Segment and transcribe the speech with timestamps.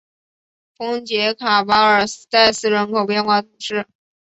[0.77, 3.85] 丰捷卡巴尔代斯人口变化图示